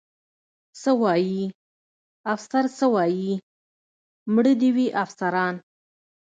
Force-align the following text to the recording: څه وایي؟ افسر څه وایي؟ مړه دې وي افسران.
څه 0.81 0.91
وایي؟ 1.01 1.41
افسر 2.33 2.63
څه 2.77 2.85
وایي؟ 2.93 3.31
مړه 4.33 4.53
دې 4.61 4.69
وي 4.75 4.87
افسران. 5.03 5.55